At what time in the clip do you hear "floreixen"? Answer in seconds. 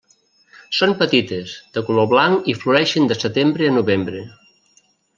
2.65-3.09